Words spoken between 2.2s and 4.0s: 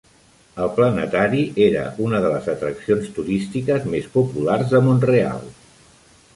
de les atraccions turístiques